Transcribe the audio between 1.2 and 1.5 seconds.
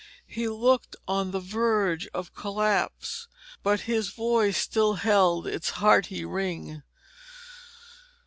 the